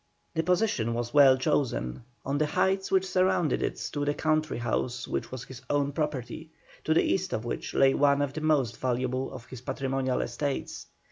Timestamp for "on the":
2.25-2.47